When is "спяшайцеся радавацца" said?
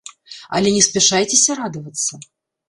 0.87-2.21